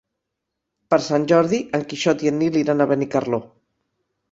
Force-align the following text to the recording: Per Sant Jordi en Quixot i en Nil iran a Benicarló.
Per 0.93 0.97
Sant 1.07 1.27
Jordi 1.33 1.59
en 1.79 1.85
Quixot 1.93 2.25
i 2.27 2.33
en 2.33 2.41
Nil 2.45 2.59
iran 2.65 2.81
a 2.87 2.91
Benicarló. 2.95 3.43